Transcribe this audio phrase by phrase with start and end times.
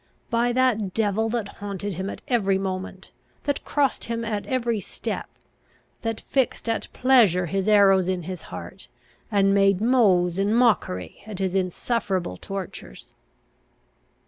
[0.31, 3.11] By that devil that haunted him at every moment,
[3.43, 5.27] that crossed him at every step,
[6.01, 8.87] that fixed at pleasure his arrows in his heart,
[9.31, 13.13] and made mows and mockery at his insufferable tortures."